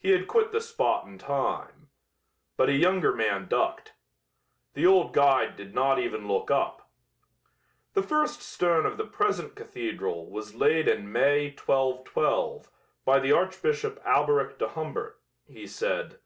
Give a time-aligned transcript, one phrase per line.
[0.00, 1.88] He had quit the spot in time.
[2.56, 3.92] But a younger man ducked.
[4.74, 6.90] The old guide did not even look up.
[7.94, 12.72] "The first stone of the present cathedral was laid in May, 1212,
[13.04, 16.18] by the Archbishop Alberic de Humbert," he said.